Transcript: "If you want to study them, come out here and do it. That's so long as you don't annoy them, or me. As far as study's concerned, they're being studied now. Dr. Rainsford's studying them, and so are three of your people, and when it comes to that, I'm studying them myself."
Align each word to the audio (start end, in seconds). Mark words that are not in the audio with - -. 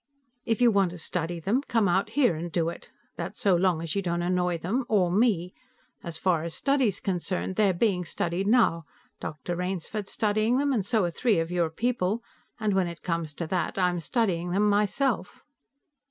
"If 0.47 0.61
you 0.61 0.71
want 0.71 0.89
to 0.89 0.97
study 0.97 1.39
them, 1.39 1.61
come 1.61 1.87
out 1.87 2.09
here 2.17 2.33
and 2.35 2.51
do 2.51 2.69
it. 2.69 2.89
That's 3.17 3.39
so 3.39 3.55
long 3.55 3.83
as 3.83 3.93
you 3.93 4.01
don't 4.01 4.23
annoy 4.23 4.57
them, 4.57 4.83
or 4.89 5.11
me. 5.11 5.53
As 6.03 6.17
far 6.17 6.41
as 6.41 6.55
study's 6.55 6.99
concerned, 6.99 7.55
they're 7.55 7.71
being 7.71 8.03
studied 8.03 8.47
now. 8.47 8.85
Dr. 9.19 9.55
Rainsford's 9.55 10.09
studying 10.11 10.57
them, 10.57 10.73
and 10.73 10.83
so 10.83 11.03
are 11.03 11.11
three 11.11 11.37
of 11.37 11.51
your 11.51 11.69
people, 11.69 12.23
and 12.59 12.73
when 12.73 12.87
it 12.87 13.03
comes 13.03 13.35
to 13.35 13.45
that, 13.49 13.77
I'm 13.77 13.99
studying 13.99 14.49
them 14.49 14.67
myself." 14.67 15.43